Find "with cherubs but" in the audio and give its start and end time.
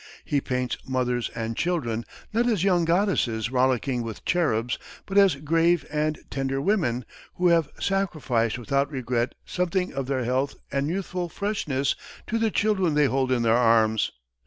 4.01-5.15